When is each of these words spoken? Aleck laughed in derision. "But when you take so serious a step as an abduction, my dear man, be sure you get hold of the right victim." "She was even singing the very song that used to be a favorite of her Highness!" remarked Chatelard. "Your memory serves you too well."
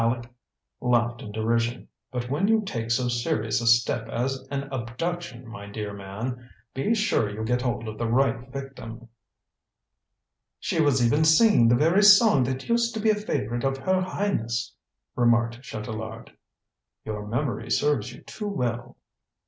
Aleck 0.03 0.31
laughed 0.79 1.21
in 1.21 1.31
derision. 1.31 1.87
"But 2.09 2.27
when 2.27 2.47
you 2.47 2.63
take 2.65 2.89
so 2.89 3.07
serious 3.07 3.61
a 3.61 3.67
step 3.67 4.09
as 4.09 4.47
an 4.49 4.63
abduction, 4.71 5.45
my 5.47 5.67
dear 5.67 5.93
man, 5.93 6.49
be 6.73 6.95
sure 6.95 7.29
you 7.29 7.43
get 7.43 7.61
hold 7.61 7.87
of 7.87 7.99
the 7.99 8.07
right 8.07 8.51
victim." 8.51 9.09
"She 10.59 10.81
was 10.81 11.05
even 11.05 11.23
singing 11.23 11.67
the 11.67 11.75
very 11.75 12.01
song 12.01 12.41
that 12.45 12.67
used 12.67 12.95
to 12.95 12.99
be 12.99 13.11
a 13.11 13.15
favorite 13.15 13.63
of 13.63 13.77
her 13.77 14.01
Highness!" 14.01 14.73
remarked 15.15 15.61
Chatelard. 15.61 16.31
"Your 17.05 17.27
memory 17.27 17.69
serves 17.69 18.11
you 18.11 18.21
too 18.23 18.47
well." 18.47 18.97